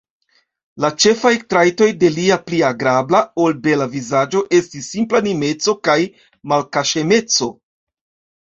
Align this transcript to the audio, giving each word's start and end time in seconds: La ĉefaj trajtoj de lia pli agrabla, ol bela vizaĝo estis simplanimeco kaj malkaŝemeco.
La 0.83 0.89
ĉefaj 1.03 1.31
trajtoj 1.53 1.89
de 2.03 2.09
lia 2.15 2.37
pli 2.47 2.61
agrabla, 2.71 3.21
ol 3.45 3.55
bela 3.67 3.87
vizaĝo 3.93 4.41
estis 4.61 4.89
simplanimeco 4.95 5.77
kaj 5.91 5.99
malkaŝemeco. 6.55 7.53